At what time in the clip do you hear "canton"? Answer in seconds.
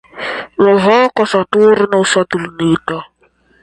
2.35-3.09